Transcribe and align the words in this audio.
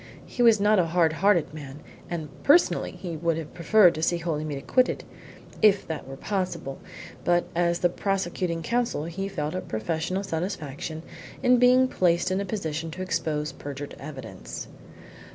He 0.25 0.41
was 0.41 0.59
not 0.59 0.79
a 0.79 0.87
hard 0.87 1.13
hearted 1.13 1.53
man, 1.53 1.79
and 2.09 2.27
personally 2.41 2.89
he 2.93 3.15
would 3.17 3.37
have 3.37 3.53
preferred 3.53 3.93
to 3.93 4.01
see 4.01 4.17
Holymead 4.17 4.57
acquitted, 4.57 5.03
if 5.61 5.85
that 5.87 6.07
were 6.07 6.17
possible, 6.17 6.79
but 7.23 7.43
as 7.53 7.77
the 7.81 7.89
prosecuting 7.89 8.63
Counsel 8.63 9.03
he 9.05 9.27
felt 9.27 9.53
a 9.53 9.61
professional 9.61 10.23
satisfaction 10.23 11.03
in 11.43 11.59
being 11.59 11.87
placed 11.87 12.31
in 12.31 12.39
the 12.39 12.45
position 12.45 12.89
to 12.89 13.03
expose 13.03 13.51
perjured 13.51 13.95
evidence. 13.99 14.67